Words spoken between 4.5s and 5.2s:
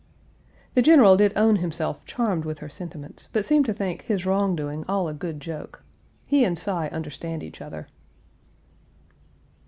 doing all a